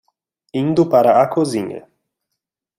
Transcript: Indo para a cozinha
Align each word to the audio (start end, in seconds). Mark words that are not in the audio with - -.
Indo 0.61 0.83
para 0.93 1.21
a 1.21 1.27
cozinha 1.33 1.81